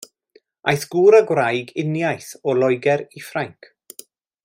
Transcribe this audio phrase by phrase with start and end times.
[0.71, 3.73] Aeth gŵr a gwraig uniaith o Loegr i Ffrainc.